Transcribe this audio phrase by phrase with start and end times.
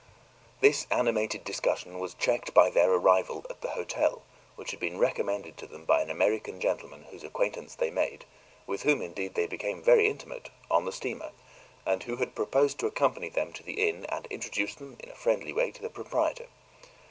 [0.61, 4.23] This animated discussion was checked by their arrival at the hotel,
[4.55, 8.25] which had been recommended to them by an American gentleman whose acquaintance they made
[8.65, 11.33] with whom, indeed, they became very intimate on the steamer,
[11.85, 15.15] and who had proposed to accompany them to the inn and introduce them, in a
[15.15, 16.47] friendly way, to the proprietor.